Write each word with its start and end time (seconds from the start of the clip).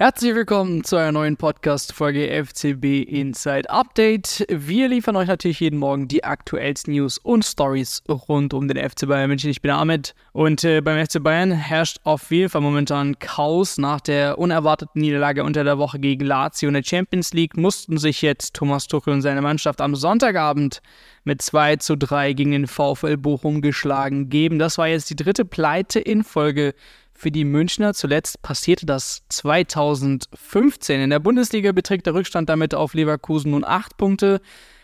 Herzlich 0.00 0.32
willkommen 0.36 0.84
zu 0.84 0.94
einer 0.94 1.10
neuen 1.10 1.36
Podcast-Folge 1.36 2.30
FCB 2.30 3.02
Inside 3.02 3.68
Update. 3.68 4.46
Wir 4.48 4.88
liefern 4.88 5.16
euch 5.16 5.26
natürlich 5.26 5.58
jeden 5.58 5.80
Morgen 5.80 6.06
die 6.06 6.22
aktuellsten 6.22 6.94
News 6.94 7.18
und 7.18 7.44
Stories 7.44 8.04
rund 8.08 8.54
um 8.54 8.68
den 8.68 8.76
FC 8.76 9.08
Bayern 9.08 9.28
München. 9.28 9.50
Ich 9.50 9.60
bin 9.60 9.72
Ahmed 9.72 10.14
und 10.30 10.62
äh, 10.62 10.82
beim 10.82 11.04
FC 11.04 11.20
Bayern 11.20 11.50
herrscht 11.50 11.98
auf 12.04 12.30
jeden 12.30 12.48
Fall 12.48 12.60
momentan 12.60 13.18
Chaos. 13.18 13.76
Nach 13.76 14.00
der 14.00 14.38
unerwarteten 14.38 15.00
Niederlage 15.00 15.42
unter 15.42 15.64
der 15.64 15.78
Woche 15.78 15.98
gegen 15.98 16.24
Lazio 16.24 16.68
in 16.68 16.74
der 16.74 16.84
Champions 16.84 17.32
League 17.32 17.56
mussten 17.56 17.98
sich 17.98 18.22
jetzt 18.22 18.54
Thomas 18.54 18.86
Tuchel 18.86 19.14
und 19.14 19.22
seine 19.22 19.42
Mannschaft 19.42 19.80
am 19.80 19.96
Sonntagabend 19.96 20.80
mit 21.24 21.42
2 21.42 21.74
zu 21.74 21.96
3 21.96 22.34
gegen 22.34 22.52
den 22.52 22.68
VfL 22.68 23.16
Bochum 23.16 23.62
geschlagen 23.62 24.28
geben. 24.28 24.60
Das 24.60 24.78
war 24.78 24.86
jetzt 24.86 25.10
die 25.10 25.16
dritte 25.16 25.44
Pleite 25.44 25.98
in 25.98 26.22
Folge 26.22 26.74
für 27.18 27.32
die 27.32 27.44
Münchner. 27.44 27.94
Zuletzt 27.94 28.40
passierte 28.42 28.86
das 28.86 29.22
2015. 29.28 31.00
In 31.00 31.10
der 31.10 31.18
Bundesliga 31.18 31.72
beträgt 31.72 32.06
der 32.06 32.14
Rückstand 32.14 32.48
damit 32.48 32.74
auf 32.74 32.94
Leverkusen 32.94 33.50
nun 33.50 33.64
acht 33.64 33.96
Punkte. 33.96 34.40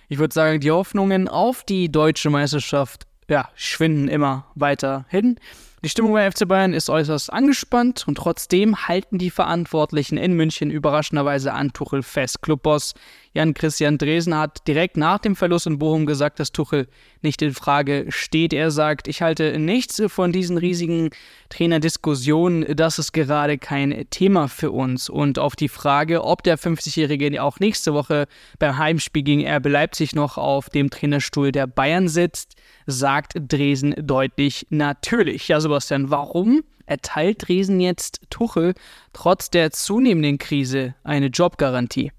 Ich 0.08 0.18
würde 0.18 0.34
sagen, 0.34 0.58
die 0.58 0.72
Hoffnungen 0.72 1.28
auf 1.28 1.62
die 1.62 1.90
deutsche 1.90 2.30
Meisterschaft 2.30 3.06
ja, 3.28 3.48
schwinden 3.54 4.08
immer 4.08 4.46
weiter 4.56 5.06
hin. 5.08 5.38
Die 5.84 5.90
Stimmung 5.90 6.14
bei 6.14 6.30
FC 6.30 6.48
Bayern 6.48 6.72
ist 6.72 6.88
äußerst 6.88 7.30
angespannt 7.30 8.08
und 8.08 8.14
trotzdem 8.14 8.88
halten 8.88 9.18
die 9.18 9.28
Verantwortlichen 9.28 10.16
in 10.16 10.32
München 10.32 10.70
überraschenderweise 10.70 11.52
an 11.52 11.74
Tuchel 11.74 12.02
fest. 12.02 12.40
Clubboss 12.40 12.94
Jan-Christian 13.34 13.98
Dresen 13.98 14.34
hat 14.34 14.66
direkt 14.66 14.96
nach 14.96 15.18
dem 15.18 15.34
Verlust 15.36 15.66
in 15.66 15.78
Bochum 15.78 16.06
gesagt, 16.06 16.38
dass 16.38 16.52
Tuchel 16.52 16.86
nicht 17.20 17.42
in 17.42 17.52
Frage 17.52 18.06
steht. 18.08 18.52
Er 18.52 18.70
sagt, 18.70 19.08
ich 19.08 19.22
halte 19.22 19.58
nichts 19.58 20.00
von 20.06 20.30
diesen 20.30 20.56
riesigen 20.56 21.10
Trainerdiskussionen. 21.48 22.76
Das 22.76 23.00
ist 23.00 23.12
gerade 23.12 23.58
kein 23.58 24.06
Thema 24.10 24.48
für 24.48 24.70
uns. 24.70 25.10
Und 25.10 25.40
auf 25.40 25.56
die 25.56 25.68
Frage, 25.68 26.22
ob 26.22 26.44
der 26.44 26.58
50-Jährige 26.58 27.42
auch 27.42 27.58
nächste 27.58 27.92
Woche 27.92 28.26
beim 28.60 28.78
Heimspiel 28.78 29.24
gegen 29.24 29.46
RB 29.46 29.66
Leipzig 29.66 30.14
noch 30.14 30.38
auf 30.38 30.70
dem 30.70 30.90
Trainerstuhl 30.90 31.50
der 31.50 31.66
Bayern 31.66 32.06
sitzt, 32.06 32.54
sagt 32.86 33.32
Dresen 33.36 33.94
deutlich 33.98 34.66
natürlich. 34.70 35.48
Ja, 35.48 35.60
Sebastian, 35.74 36.10
warum 36.10 36.62
erteilt 36.86 37.48
Dresen 37.48 37.80
jetzt 37.80 38.20
Tuchel 38.30 38.74
trotz 39.12 39.50
der 39.50 39.72
zunehmenden 39.72 40.38
Krise 40.38 40.94
eine 41.02 41.26
Jobgarantie? 41.26 42.12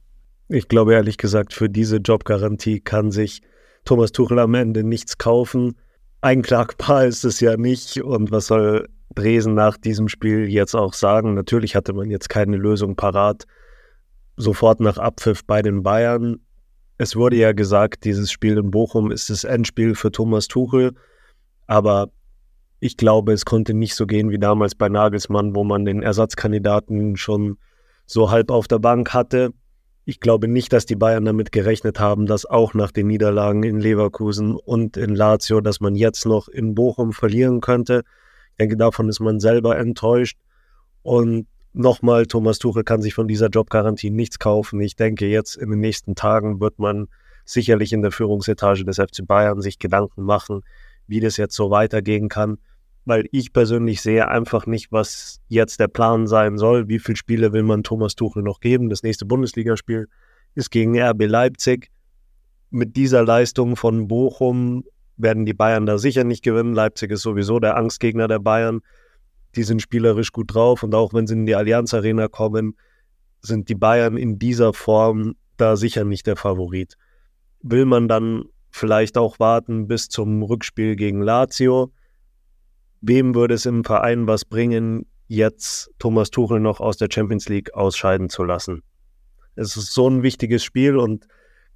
Ich 0.50 0.68
glaube 0.68 0.94
ehrlich 0.94 1.18
gesagt, 1.18 1.54
für 1.54 1.70
diese 1.70 1.98
Jobgarantie 1.98 2.82
kann 2.82 3.12
sich 3.12 3.42
Thomas 3.86 4.12
Tuchel 4.12 4.40
am 4.40 4.56
Ende 4.56 4.84
nichts 4.84 5.18
kaufen. 5.18 5.76
Einklagbar 6.20 7.06
ist 7.06 7.24
es 7.24 7.40
ja 7.40 7.56
nicht. 7.56 8.02
Und 8.02 8.32
was 8.32 8.48
soll 8.48 8.90
Dresen 9.16 9.54
nach 9.54 9.78
diesem 9.78 10.10
Spiel 10.10 10.50
jetzt 10.50 10.76
auch 10.76 10.94
sagen? 10.94 11.34
Natürlich 11.34 11.76
hatte 11.76 11.94
man 11.94 12.10
jetzt 12.10 12.28
keine 12.28 12.58
Lösung 12.58 12.98
parat. 12.98 13.46
Sofort 14.36 14.82
nach 14.82 14.98
Abpfiff 14.98 15.46
bei 15.46 15.62
den 15.62 15.82
Bayern 15.82 16.40
es 16.98 17.16
wurde 17.16 17.36
ja 17.36 17.52
gesagt, 17.52 18.06
dieses 18.06 18.32
Spiel 18.32 18.58
in 18.58 18.72
Bochum 18.72 19.12
ist 19.12 19.30
das 19.30 19.44
Endspiel 19.44 19.96
für 19.96 20.12
Thomas 20.12 20.48
Tuchel, 20.48 20.94
aber 21.68 22.10
ich 22.80 22.98
glaube, 22.98 23.34
es 23.34 23.46
konnte 23.46 23.74
nicht 23.74 23.96
so 23.96 24.06
gehen 24.06 24.30
wie 24.30 24.40
damals 24.40 24.76
bei 24.76 24.90
Nagelsmann, 24.90 25.56
wo 25.56 25.64
man 25.64 25.86
den 25.86 26.02
Ersatzkandidaten 26.02 27.18
schon 27.18 27.58
so 28.06 28.32
halb 28.32 28.52
auf 28.52 28.68
der 28.68 28.80
Bank 28.80 29.14
hatte. 29.14 29.52
Ich 30.04 30.20
glaube 30.20 30.48
nicht, 30.48 30.72
dass 30.72 30.86
die 30.86 30.96
Bayern 30.96 31.26
damit 31.26 31.52
gerechnet 31.52 32.00
haben, 32.00 32.28
dass 32.28 32.46
auch 32.46 32.74
nach 32.74 32.92
den 32.92 33.08
Niederlagen 33.08 33.64
in 33.64 33.80
Leverkusen 33.80 34.56
und 34.56 34.98
in 34.98 35.16
Lazio, 35.16 35.62
dass 35.62 35.80
man 35.80 35.96
jetzt 35.96 36.26
noch 36.26 36.48
in 36.48 36.76
Bochum 36.76 37.12
verlieren 37.12 37.62
könnte. 37.62 38.04
Ich 38.52 38.58
denke, 38.58 38.78
davon 38.78 39.10
ist 39.10 39.20
man 39.20 39.40
selber 39.40 39.78
enttäuscht. 39.78 40.38
Und 41.02 41.48
Nochmal, 41.78 42.26
Thomas 42.26 42.58
Tuchel 42.58 42.86
kann 42.86 43.02
sich 43.02 43.14
von 43.14 43.28
dieser 43.28 43.50
Jobgarantie 43.50 44.10
nichts 44.10 44.40
kaufen. 44.40 44.80
Ich 44.80 44.96
denke, 44.96 45.28
jetzt 45.28 45.58
in 45.58 45.70
den 45.70 45.82
nächsten 45.82 46.16
Tagen 46.16 46.62
wird 46.62 46.80
man 46.80 47.10
sicherlich 47.44 47.92
in 47.92 48.02
der 48.02 48.14
Führungsetage 48.14 48.86
des 48.86 48.96
FC 48.96 49.28
Bayern 49.28 49.60
sich 49.60 49.78
Gedanken 49.78 50.24
machen, 50.24 50.62
wie 51.08 51.20
das 51.20 51.38
jetzt 51.38 51.56
so 51.56 51.70
weitergehen 51.70 52.30
kann. 52.30 52.58
Weil 53.06 53.26
ich 53.32 53.54
persönlich 53.54 54.02
sehe 54.02 54.28
einfach 54.28 54.66
nicht, 54.66 54.92
was 54.92 55.40
jetzt 55.48 55.80
der 55.80 55.88
Plan 55.88 56.26
sein 56.26 56.58
soll. 56.58 56.88
Wie 56.88 57.00
viele 57.00 57.16
Spiele 57.16 57.54
will 57.54 57.64
man 57.64 57.84
Thomas 57.84 58.16
Tuchel 58.16 58.42
noch 58.42 58.60
geben? 58.60 58.90
Das 58.90 59.04
nächste 59.04 59.26
Bundesligaspiel 59.26 60.08
ist 60.56 60.72
gegen 60.72 61.00
RB 61.00 61.26
Leipzig. 61.26 61.92
Mit 62.72 62.96
dieser 62.96 63.24
Leistung 63.24 63.76
von 63.76 64.08
Bochum 64.08 64.84
werden 65.18 65.46
die 65.46 65.54
Bayern 65.54 65.86
da 65.86 65.98
sicher 65.98 66.24
nicht 66.24 66.44
gewinnen. 66.44 66.74
Leipzig 66.74 67.12
ist 67.12 67.22
sowieso 67.22 67.60
der 67.60 67.78
Angstgegner 67.78 68.28
der 68.28 68.40
Bayern 68.40 68.82
die 69.56 69.64
sind 69.64 69.82
spielerisch 69.82 70.32
gut 70.32 70.54
drauf 70.54 70.84
und 70.84 70.94
auch 70.96 71.14
wenn 71.14 71.28
sie 71.28 71.34
in 71.34 71.46
die 71.46 71.56
Allianz 71.56 71.94
Arena 71.94 72.28
kommen, 72.28 72.76
sind 73.42 73.70
die 73.70 73.76
Bayern 73.76 74.18
in 74.18 74.40
dieser 74.40 74.74
Form 74.74 75.36
da 75.58 75.76
sicher 75.76 76.04
nicht 76.04 76.28
der 76.28 76.36
Favorit. 76.36 76.98
Will 77.62 77.86
man 77.86 78.08
dann 78.08 78.46
vielleicht 78.76 79.18
auch 79.18 79.40
warten 79.40 79.88
bis 79.88 80.10
zum 80.10 80.44
Rückspiel 80.44 80.96
gegen 80.96 81.22
Lazio? 81.22 81.92
Wem 83.02 83.34
würde 83.36 83.54
es 83.54 83.66
im 83.66 83.84
Verein 83.84 84.28
was 84.28 84.46
bringen, 84.46 85.06
jetzt 85.28 85.92
Thomas 86.00 86.30
Tuchel 86.30 86.60
noch 86.60 86.80
aus 86.80 86.98
der 86.98 87.08
Champions 87.12 87.48
League 87.48 87.74
ausscheiden 87.74 88.30
zu 88.30 88.44
lassen? 88.44 88.84
Es 89.56 89.78
ist 89.78 89.94
so 89.94 90.10
ein 90.10 90.24
wichtiges 90.24 90.64
Spiel 90.64 90.98
und 90.98 91.28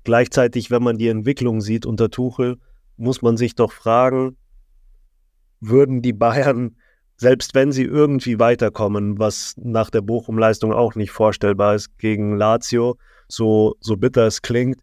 gleichzeitig, 0.04 0.72
wenn 0.72 0.84
man 0.84 0.98
die 0.98 1.08
Entwicklung 1.08 1.62
sieht 1.62 1.86
unter 1.86 2.10
Tuchel, 2.10 2.58
muss 2.98 3.22
man 3.22 3.38
sich 3.38 3.56
doch 3.56 3.72
fragen, 3.72 4.38
würden 5.62 6.02
die 6.02 6.14
Bayern 6.14 6.76
selbst 7.20 7.54
wenn 7.54 7.74
sie 7.74 7.84
irgendwie 7.84 8.40
weiterkommen, 8.40 9.20
was 9.20 9.54
nach 9.58 9.90
der 9.90 10.00
Bochum-Leistung 10.00 10.72
auch 10.72 10.96
nicht 10.96 11.12
vorstellbar 11.12 11.76
ist 11.76 11.98
gegen 11.98 12.38
Lazio, 12.38 12.98
so, 13.28 13.76
so 13.82 13.98
bitter 13.98 14.26
es 14.26 14.42
klingt, 14.42 14.80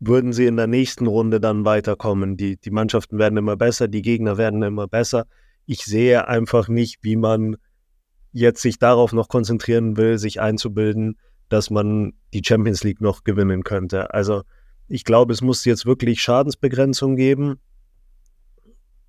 würden 0.00 0.32
sie 0.32 0.46
in 0.46 0.56
der 0.56 0.66
nächsten 0.66 1.06
Runde 1.06 1.40
dann 1.40 1.64
weiterkommen. 1.64 2.36
Die, 2.36 2.56
die 2.56 2.70
Mannschaften 2.70 3.18
werden 3.18 3.38
immer 3.38 3.56
besser, 3.56 3.88
die 3.88 4.02
Gegner 4.02 4.36
werden 4.36 4.62
immer 4.62 4.88
besser. 4.88 5.26
Ich 5.66 5.84
sehe 5.84 6.28
einfach 6.28 6.68
nicht, 6.68 6.98
wie 7.02 7.16
man 7.16 7.56
jetzt 8.32 8.60
sich 8.60 8.78
darauf 8.78 9.12
noch 9.12 9.28
konzentrieren 9.28 9.96
will, 9.96 10.18
sich 10.18 10.40
einzubilden, 10.40 11.16
dass 11.48 11.70
man 11.70 12.14
die 12.32 12.42
Champions 12.44 12.82
League 12.82 13.00
noch 13.00 13.24
gewinnen 13.24 13.62
könnte. 13.62 14.12
Also 14.12 14.42
ich 14.88 15.04
glaube, 15.04 15.32
es 15.32 15.40
muss 15.40 15.64
jetzt 15.64 15.86
wirklich 15.86 16.20
Schadensbegrenzung 16.20 17.16
geben. 17.16 17.60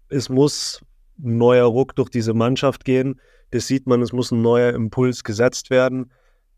Es 0.10 0.30
muss 0.30 0.82
neuer 1.18 1.66
Ruck 1.66 1.96
durch 1.96 2.10
diese 2.10 2.34
Mannschaft 2.34 2.86
gehen. 2.86 3.20
Das 3.52 3.68
sieht 3.68 3.88
man, 3.88 4.02
es 4.02 4.14
muss 4.14 4.32
ein 4.32 4.42
neuer 4.42 4.74
Impuls 4.74 5.24
gesetzt 5.24 5.70
werden. 5.70 6.12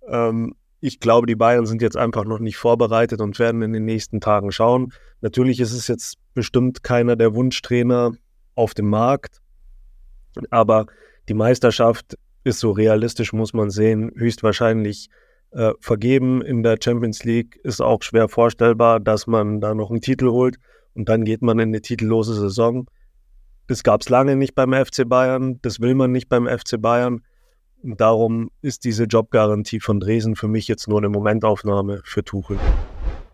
Ähm, 0.08 0.56
ich 0.80 1.00
glaube, 1.00 1.28
die 1.28 1.36
Bayern 1.36 1.66
sind 1.66 1.82
jetzt 1.82 1.98
einfach 1.98 2.26
noch 2.26 2.40
nicht 2.40 2.58
vorbereitet 2.58 3.22
und 3.22 3.40
werden 3.40 3.62
in 3.62 3.74
den 3.74 3.86
nächsten 3.86 4.22
Tagen 4.22 4.52
schauen. 4.52 4.94
Natürlich 5.22 5.60
ist 5.60 5.74
es 5.74 5.88
jetzt 5.88 6.18
bestimmt 6.34 6.84
keiner 6.84 7.16
der 7.16 7.34
Wunschtrainer 7.34 8.12
auf 8.56 8.74
dem 8.74 8.90
Markt, 8.90 9.42
aber 10.50 10.86
die 11.30 11.34
Meisterschaft 11.34 12.18
ist 12.44 12.60
so 12.60 12.72
realistisch, 12.72 13.34
muss 13.34 13.54
man 13.54 13.70
sehen, 13.70 14.12
höchstwahrscheinlich 14.16 15.10
äh, 15.52 15.74
vergeben. 15.80 16.42
In 16.42 16.64
der 16.64 16.78
Champions 16.82 17.24
League 17.24 17.60
ist 17.64 17.82
auch 17.82 18.02
schwer 18.04 18.30
vorstellbar, 18.30 19.00
dass 19.00 19.28
man 19.28 19.60
da 19.60 19.74
noch 19.74 19.90
einen 19.90 20.02
Titel 20.02 20.30
holt 20.30 20.58
und 20.94 21.10
dann 21.10 21.26
geht 21.26 21.42
man 21.42 21.60
in 21.60 21.70
eine 21.70 21.82
titellose 21.82 22.34
Saison. 22.36 22.88
Das 23.68 23.84
gab 23.84 24.02
es 24.02 24.10
lange 24.10 24.36
nicht 24.36 24.56
beim 24.56 24.74
FC 24.74 25.08
Bayern, 25.08 25.60
das 25.62 25.82
will 25.82 25.94
man 25.94 26.12
nicht 26.12 26.30
beim 26.30 26.48
FC 26.48 26.80
Bayern. 26.80 27.22
Und 27.88 28.02
darum 28.02 28.52
ist 28.62 28.84
diese 28.84 29.06
Jobgarantie 29.06 29.80
von 29.80 30.02
Dresden 30.02 30.36
für 30.36 30.50
mich 30.50 30.68
jetzt 30.68 30.90
nur 30.90 30.98
eine 30.98 31.08
Momentaufnahme 31.08 32.02
für 32.04 32.22
Tuchel. 32.22 32.60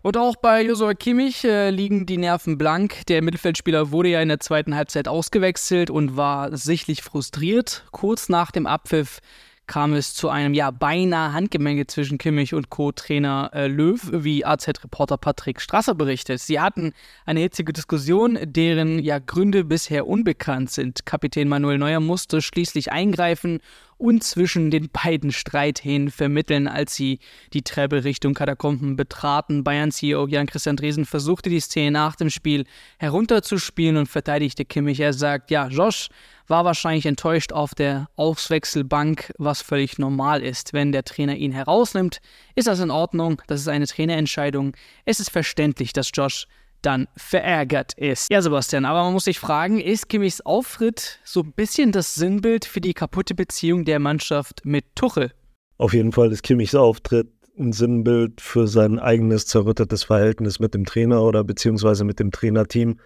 Und 0.02 0.16
auch 0.16 0.36
bei 0.36 0.62
Josua 0.62 0.94
Kimmich 0.94 1.44
äh, 1.44 1.70
liegen 1.70 2.06
die 2.06 2.18
Nerven 2.18 2.56
blank. 2.56 3.04
Der 3.08 3.20
Mittelfeldspieler 3.20 3.90
wurde 3.90 4.10
ja 4.10 4.20
in 4.20 4.28
der 4.28 4.38
zweiten 4.38 4.76
Halbzeit 4.76 5.08
ausgewechselt 5.08 5.90
und 5.90 6.16
war 6.16 6.56
sichtlich 6.56 7.02
frustriert. 7.02 7.84
Kurz 7.90 8.28
nach 8.28 8.52
dem 8.52 8.68
Abpfiff 8.68 9.18
kam 9.66 9.94
es 9.94 10.14
zu 10.14 10.28
einem 10.28 10.54
ja 10.54 10.70
beinahe 10.70 11.32
Handgemenge 11.32 11.86
zwischen 11.86 12.18
Kimmich 12.18 12.54
und 12.54 12.70
Co-Trainer 12.70 13.50
äh, 13.54 13.66
Löw, 13.66 14.00
wie 14.12 14.44
AZ-Reporter 14.44 15.16
Patrick 15.16 15.60
Strasser 15.60 15.94
berichtet. 15.94 16.40
Sie 16.40 16.60
hatten 16.60 16.92
eine 17.24 17.40
hitzige 17.40 17.72
Diskussion, 17.72 18.38
deren 18.42 18.98
ja 18.98 19.18
Gründe 19.18 19.64
bisher 19.64 20.06
unbekannt 20.06 20.70
sind. 20.70 21.06
Kapitän 21.06 21.48
Manuel 21.48 21.78
Neuer 21.78 22.00
musste 22.00 22.42
schließlich 22.42 22.92
eingreifen 22.92 23.60
und 24.04 24.22
zwischen 24.22 24.70
den 24.70 24.90
beiden 24.90 25.32
Streithähnen 25.32 26.10
vermitteln, 26.10 26.68
als 26.68 26.94
sie 26.94 27.20
die 27.54 27.62
Treppe 27.62 28.04
Richtung 28.04 28.34
Katakomben 28.34 28.96
betraten. 28.96 29.64
Bayern-CEO 29.64 30.26
Jan-Christian 30.26 30.76
Dresen 30.76 31.06
versuchte 31.06 31.48
die 31.48 31.58
Szene 31.58 31.90
nach 31.92 32.14
dem 32.14 32.28
Spiel 32.28 32.66
herunterzuspielen 32.98 33.96
und 33.96 34.06
verteidigte 34.06 34.66
Kimmich. 34.66 35.00
Er 35.00 35.14
sagt, 35.14 35.50
ja, 35.50 35.68
Josh 35.68 36.10
war 36.48 36.66
wahrscheinlich 36.66 37.06
enttäuscht 37.06 37.54
auf 37.54 37.74
der 37.74 38.10
Auswechselbank, 38.16 39.32
was 39.38 39.62
völlig 39.62 39.98
normal 39.98 40.42
ist. 40.42 40.74
Wenn 40.74 40.92
der 40.92 41.04
Trainer 41.04 41.36
ihn 41.36 41.52
herausnimmt, 41.52 42.20
ist 42.54 42.68
das 42.68 42.80
in 42.80 42.90
Ordnung. 42.90 43.40
Das 43.46 43.58
ist 43.58 43.68
eine 43.68 43.86
Trainerentscheidung. 43.86 44.76
Es 45.06 45.18
ist 45.18 45.30
verständlich, 45.30 45.94
dass 45.94 46.10
Josh 46.12 46.46
dann 46.84 47.08
verärgert 47.16 47.92
ist. 47.94 48.30
Ja, 48.30 48.42
Sebastian, 48.42 48.84
aber 48.84 49.04
man 49.04 49.12
muss 49.12 49.24
sich 49.24 49.38
fragen, 49.38 49.80
ist 49.80 50.08
Kimmichs 50.08 50.40
Auftritt 50.40 51.20
so 51.24 51.40
ein 51.40 51.52
bisschen 51.52 51.92
das 51.92 52.14
Sinnbild 52.14 52.64
für 52.64 52.80
die 52.80 52.94
kaputte 52.94 53.34
Beziehung 53.34 53.84
der 53.84 53.98
Mannschaft 53.98 54.62
mit 54.64 54.84
Tuchel? 54.94 55.32
Auf 55.78 55.92
jeden 55.92 56.12
Fall 56.12 56.30
ist 56.30 56.42
Kimmichs 56.42 56.74
Auftritt 56.74 57.28
ein 57.58 57.72
Sinnbild 57.72 58.40
für 58.40 58.66
sein 58.66 58.98
eigenes 58.98 59.46
zerrüttetes 59.46 60.04
Verhältnis 60.04 60.58
mit 60.58 60.74
dem 60.74 60.84
Trainer 60.84 61.22
oder 61.22 61.44
beziehungsweise 61.44 62.04
mit 62.04 62.18
dem 62.18 62.30
Trainerteam. 62.30 62.98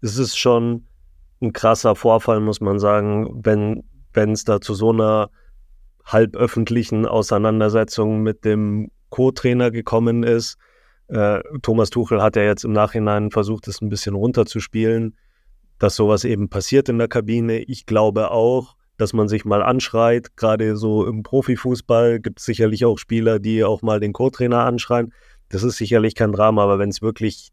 Es 0.00 0.18
ist 0.18 0.36
schon 0.38 0.86
ein 1.40 1.52
krasser 1.52 1.96
Vorfall, 1.96 2.40
muss 2.40 2.60
man 2.60 2.78
sagen, 2.78 3.28
wenn 3.44 4.32
es 4.32 4.44
da 4.44 4.60
zu 4.60 4.74
so 4.74 4.90
einer 4.90 5.30
halböffentlichen 6.04 7.06
Auseinandersetzung 7.06 8.22
mit 8.22 8.44
dem 8.44 8.90
Co-Trainer 9.10 9.70
gekommen 9.70 10.22
ist. 10.22 10.58
Äh, 11.08 11.40
Thomas 11.62 11.90
Tuchel 11.90 12.22
hat 12.22 12.36
ja 12.36 12.42
jetzt 12.42 12.64
im 12.64 12.72
Nachhinein 12.72 13.30
versucht, 13.30 13.66
es 13.68 13.80
ein 13.80 13.88
bisschen 13.88 14.14
runterzuspielen, 14.14 15.16
dass 15.78 15.96
sowas 15.96 16.24
eben 16.24 16.48
passiert 16.48 16.88
in 16.88 16.98
der 16.98 17.08
Kabine. 17.08 17.60
Ich 17.60 17.86
glaube 17.86 18.30
auch, 18.30 18.76
dass 18.98 19.12
man 19.12 19.28
sich 19.28 19.44
mal 19.44 19.62
anschreit. 19.62 20.36
Gerade 20.36 20.76
so 20.76 21.06
im 21.06 21.22
Profifußball 21.22 22.20
gibt 22.20 22.40
es 22.40 22.44
sicherlich 22.44 22.84
auch 22.84 22.98
Spieler, 22.98 23.38
die 23.38 23.64
auch 23.64 23.80
mal 23.80 24.00
den 24.00 24.12
Co-Trainer 24.12 24.64
anschreien. 24.64 25.12
Das 25.48 25.62
ist 25.62 25.78
sicherlich 25.78 26.14
kein 26.14 26.32
Drama, 26.32 26.64
aber 26.64 26.78
wenn 26.78 26.90
es 26.90 27.00
wirklich 27.00 27.50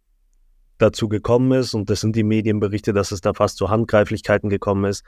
dazu 0.78 1.08
gekommen 1.08 1.54
ist, 1.54 1.74
und 1.74 1.90
das 1.90 2.02
sind 2.02 2.16
die 2.18 2.24
Medienberichte, 2.24 2.92
dass 2.92 3.14
es 3.14 3.22
da 3.22 3.34
fast 3.34 3.58
zu 3.58 3.70
Handgreiflichkeiten 3.70 4.50
gekommen 4.50 4.86
ist, 4.86 5.06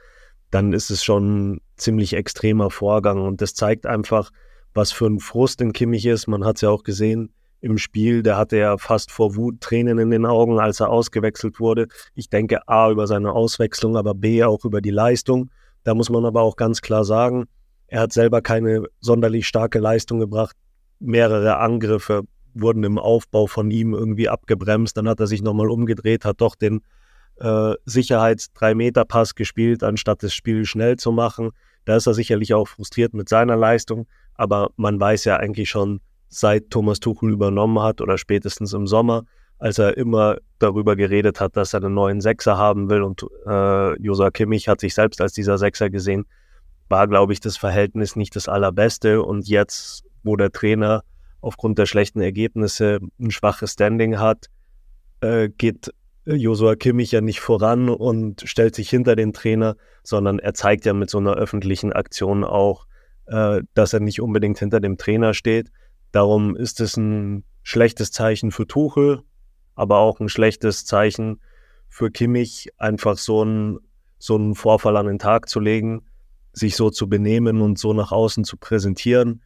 dann 0.51 0.71
ist 0.71 0.89
es 0.89 1.03
schon 1.03 1.55
ein 1.55 1.61
ziemlich 1.75 2.13
extremer 2.13 2.69
Vorgang. 2.69 3.21
Und 3.21 3.41
das 3.41 3.53
zeigt 3.53 3.85
einfach, 3.85 4.31
was 4.73 4.93
für 4.93 5.07
ein 5.07 5.19
Frust 5.19 5.59
in 5.59 5.73
Kimmich 5.73 6.05
ist. 6.05 6.27
Man 6.27 6.45
hat 6.45 6.55
es 6.57 6.61
ja 6.61 6.69
auch 6.69 6.83
gesehen 6.83 7.33
im 7.61 7.77
Spiel, 7.77 8.23
der 8.23 8.37
hatte 8.37 8.57
ja 8.57 8.77
fast 8.77 9.11
vor 9.11 9.35
Wut 9.35 9.61
Tränen 9.61 9.97
in 9.99 10.11
den 10.11 10.25
Augen, 10.25 10.59
als 10.59 10.79
er 10.79 10.89
ausgewechselt 10.89 11.59
wurde. 11.59 11.87
Ich 12.13 12.29
denke 12.29 12.67
A 12.67 12.91
über 12.91 13.07
seine 13.07 13.31
Auswechslung, 13.31 13.97
aber 13.97 14.13
B 14.13 14.43
auch 14.43 14.63
über 14.65 14.81
die 14.81 14.91
Leistung. 14.91 15.49
Da 15.83 15.93
muss 15.95 16.09
man 16.09 16.25
aber 16.25 16.41
auch 16.41 16.55
ganz 16.55 16.81
klar 16.81 17.03
sagen, 17.03 17.45
er 17.87 18.01
hat 18.01 18.13
selber 18.13 18.41
keine 18.41 18.83
sonderlich 18.99 19.47
starke 19.47 19.79
Leistung 19.79 20.19
gebracht. 20.19 20.55
Mehrere 20.99 21.57
Angriffe 21.57 22.23
wurden 22.53 22.83
im 22.83 22.97
Aufbau 22.97 23.47
von 23.47 23.71
ihm 23.71 23.93
irgendwie 23.93 24.29
abgebremst. 24.29 24.97
Dann 24.97 25.07
hat 25.07 25.19
er 25.19 25.27
sich 25.27 25.41
nochmal 25.41 25.69
umgedreht, 25.69 26.25
hat 26.25 26.41
doch 26.41 26.55
den 26.55 26.81
äh, 27.37 27.73
Sicherheits-3-Meter-Pass 27.85 29.35
gespielt, 29.35 29.83
anstatt 29.83 30.23
das 30.23 30.33
Spiel 30.33 30.65
schnell 30.65 30.97
zu 30.97 31.11
machen. 31.11 31.51
Da 31.85 31.95
ist 31.95 32.07
er 32.07 32.13
sicherlich 32.13 32.53
auch 32.53 32.67
frustriert 32.67 33.13
mit 33.13 33.29
seiner 33.29 33.55
Leistung. 33.55 34.07
Aber 34.35 34.71
man 34.75 34.99
weiß 34.99 35.23
ja 35.25 35.37
eigentlich 35.37 35.69
schon, 35.69 36.01
seit 36.29 36.69
Thomas 36.69 36.99
Tuchel 36.99 37.31
übernommen 37.31 37.79
hat 37.81 38.01
oder 38.01 38.17
spätestens 38.17 38.73
im 38.73 38.87
Sommer, 38.87 39.23
als 39.59 39.79
er 39.79 39.97
immer 39.97 40.37
darüber 40.59 40.95
geredet 40.95 41.39
hat, 41.39 41.57
dass 41.57 41.73
er 41.73 41.83
einen 41.83 41.93
neuen 41.93 42.21
Sechser 42.21 42.57
haben 42.57 42.89
will 42.89 43.01
und 43.01 43.25
äh, 43.45 44.01
Josa 44.01 44.29
Kimmich 44.29 44.67
hat 44.67 44.81
sich 44.81 44.93
selbst 44.93 45.21
als 45.21 45.33
dieser 45.33 45.57
Sechser 45.57 45.89
gesehen, 45.89 46.25
war, 46.89 47.07
glaube 47.07 47.33
ich, 47.33 47.39
das 47.39 47.57
Verhältnis 47.57 48.15
nicht 48.15 48.35
das 48.35 48.47
allerbeste. 48.47 49.21
Und 49.21 49.47
jetzt, 49.47 50.03
wo 50.23 50.35
der 50.35 50.51
Trainer 50.51 51.03
aufgrund 51.41 51.77
der 51.77 51.85
schlechten 51.85 52.21
Ergebnisse 52.21 52.99
ein 53.19 53.31
schwaches 53.31 53.73
Standing 53.73 54.19
hat, 54.19 54.47
äh, 55.21 55.49
geht 55.49 55.91
Josua 56.25 56.75
Kimmich 56.75 57.11
ja 57.11 57.21
nicht 57.21 57.39
voran 57.39 57.89
und 57.89 58.43
stellt 58.45 58.75
sich 58.75 58.89
hinter 58.89 59.15
den 59.15 59.31
Trainer, 59.33 59.77
sondern 60.03 60.39
er 60.39 60.53
zeigt 60.53 60.85
ja 60.85 60.93
mit 60.93 61.09
so 61.09 61.19
einer 61.19 61.35
öffentlichen 61.35 61.93
Aktion 61.93 62.43
auch, 62.43 62.85
äh, 63.27 63.61
dass 63.73 63.93
er 63.93 64.01
nicht 64.01 64.21
unbedingt 64.21 64.59
hinter 64.59 64.79
dem 64.79 64.97
Trainer 64.97 65.33
steht. 65.33 65.71
Darum 66.11 66.55
ist 66.55 66.79
es 66.79 66.97
ein 66.97 67.43
schlechtes 67.63 68.11
Zeichen 68.11 68.51
für 68.51 68.67
Tuchel, 68.67 69.21
aber 69.75 69.97
auch 69.99 70.19
ein 70.19 70.29
schlechtes 70.29 70.85
Zeichen 70.85 71.41
für 71.89 72.11
Kimmich, 72.11 72.69
einfach 72.77 73.17
so 73.17 73.41
einen, 73.41 73.79
so 74.17 74.35
einen 74.35 74.55
Vorfall 74.55 74.97
an 74.97 75.07
den 75.07 75.19
Tag 75.19 75.49
zu 75.49 75.59
legen, 75.59 76.05
sich 76.53 76.75
so 76.75 76.89
zu 76.89 77.07
benehmen 77.07 77.61
und 77.61 77.77
so 77.77 77.93
nach 77.93 78.11
außen 78.11 78.43
zu 78.43 78.57
präsentieren 78.57 79.41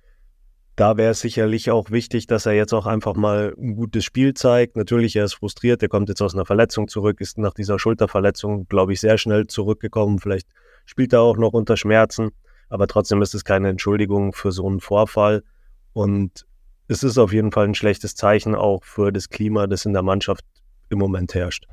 da 0.76 0.98
wäre 0.98 1.12
es 1.12 1.20
sicherlich 1.20 1.70
auch 1.70 1.92
wichtig, 1.92 2.28
dass 2.28 2.46
er 2.46 2.54
jetzt 2.54 2.74
auch 2.74 2.88
einfach 2.88 3.16
mal 3.16 3.54
ein 3.58 3.76
gutes 3.76 4.06
Spiel 4.06 4.34
zeigt. 4.34 4.78
Natürlich, 4.78 5.16
er 5.16 5.26
ist 5.26 5.36
frustriert, 5.36 5.84
er 5.84 5.90
kommt 5.90 6.10
jetzt 6.10 6.22
aus 6.22 6.34
einer 6.34 6.46
Verletzung 6.46 6.88
zurück, 6.88 7.20
ist 7.22 7.38
nach 7.38 7.54
dieser 7.54 7.78
Schulterverletzung, 7.78 8.68
glaube 8.68 8.94
ich, 8.94 9.00
sehr 9.00 9.18
schnell 9.18 9.48
zurückgekommen. 9.48 10.20
Vielleicht 10.20 10.48
spielt 10.86 11.14
er 11.14 11.22
auch 11.22 11.38
noch 11.38 11.54
unter 11.54 11.76
Schmerzen, 11.78 12.32
aber 12.70 12.88
trotzdem 12.88 13.22
ist 13.22 13.36
es 13.36 13.44
keine 13.44 13.70
Entschuldigung 13.70 14.34
für 14.34 14.52
so 14.52 14.66
einen 14.66 14.80
Vorfall. 14.80 15.44
Und 15.94 16.48
es 16.92 17.04
ist 17.04 17.18
auf 17.18 17.32
jeden 17.32 17.52
Fall 17.52 17.66
ein 17.66 17.76
schlechtes 17.76 18.16
Zeichen 18.16 18.54
auch 18.54 18.84
für 18.84 19.12
das 19.12 19.30
Klima, 19.30 19.66
das 19.66 19.86
in 19.86 19.94
der 19.94 20.04
Mannschaft 20.04 20.44
im 20.90 21.00
Moment 21.00 21.34
herrscht. 21.34 21.66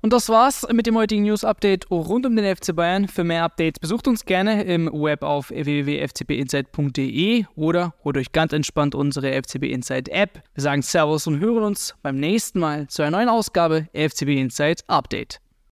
Und 0.00 0.12
das 0.12 0.28
war's 0.28 0.64
mit 0.70 0.86
dem 0.86 0.96
heutigen 0.96 1.22
News-Update 1.22 1.90
rund 1.90 2.24
um 2.24 2.36
den 2.36 2.54
FC 2.54 2.76
Bayern. 2.76 3.08
Für 3.08 3.24
mehr 3.24 3.42
Updates 3.42 3.80
besucht 3.80 4.06
uns 4.06 4.24
gerne 4.24 4.62
im 4.62 4.86
Web 4.92 5.24
auf 5.24 5.50
www.fcbinsight.de 5.50 7.46
oder 7.56 7.94
holt 8.04 8.16
euch 8.16 8.30
ganz 8.30 8.52
entspannt 8.52 8.94
unsere 8.94 9.32
FCB 9.32 9.64
Insight 9.64 10.08
App. 10.08 10.40
Wir 10.54 10.62
sagen 10.62 10.82
Servus 10.82 11.26
und 11.26 11.40
hören 11.40 11.64
uns 11.64 11.94
beim 12.02 12.16
nächsten 12.16 12.60
Mal 12.60 12.86
zu 12.86 13.02
einer 13.02 13.16
neuen 13.16 13.28
Ausgabe 13.28 13.88
FCB 13.92 14.38
Insight 14.38 14.84
Update. 14.86 15.40